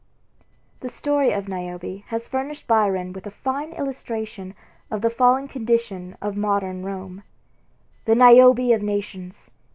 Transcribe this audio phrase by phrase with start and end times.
[0.79, 4.55] The story of Niobe has furnished Byron with a fine illustration
[4.89, 7.21] of the fallen condition of modern Rome:
[8.05, 9.51] "The Niobe of nations!